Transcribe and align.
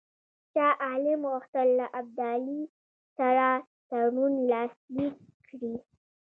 شاه 0.51 0.73
عالم 0.85 1.21
غوښتل 1.31 1.67
له 1.79 1.85
ابدالي 1.99 2.61
سره 3.17 3.47
تړون 3.89 4.33
لاسلیک 4.51 5.15
کړي. 5.47 5.75